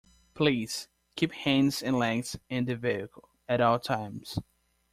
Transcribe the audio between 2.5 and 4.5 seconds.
the vehicle at all times.